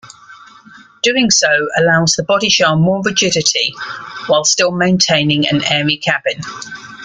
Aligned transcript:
Doing 1.03 1.29
so 1.29 1.67
allows 1.77 2.15
the 2.15 2.23
bodyshell 2.23 2.79
more 2.79 3.03
rigidity 3.03 3.75
while 4.25 4.43
still 4.43 4.71
maintaining 4.71 5.47
an 5.47 5.63
airy 5.65 5.97
cabin. 5.97 6.41